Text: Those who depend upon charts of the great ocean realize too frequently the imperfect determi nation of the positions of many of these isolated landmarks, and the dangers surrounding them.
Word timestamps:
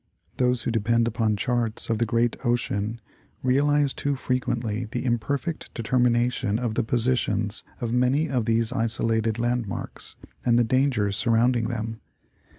Those 0.37 0.63
who 0.63 0.71
depend 0.71 1.07
upon 1.07 1.35
charts 1.37 1.87
of 1.87 1.99
the 1.99 2.07
great 2.07 2.35
ocean 2.43 2.99
realize 3.43 3.93
too 3.93 4.15
frequently 4.15 4.85
the 4.85 5.05
imperfect 5.05 5.71
determi 5.75 6.11
nation 6.11 6.57
of 6.57 6.73
the 6.73 6.81
positions 6.81 7.63
of 7.79 7.93
many 7.93 8.27
of 8.27 8.45
these 8.45 8.71
isolated 8.73 9.37
landmarks, 9.37 10.15
and 10.43 10.57
the 10.57 10.63
dangers 10.63 11.17
surrounding 11.17 11.67
them. 11.67 12.01